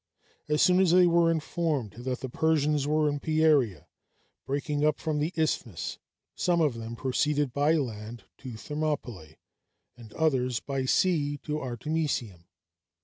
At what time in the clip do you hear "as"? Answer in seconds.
0.49-0.63, 0.79-0.89